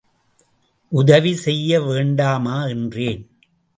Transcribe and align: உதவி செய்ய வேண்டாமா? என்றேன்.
உதவி 0.91 1.33
செய்ய 1.35 1.81
வேண்டாமா? 1.81 2.65
என்றேன். 2.65 3.37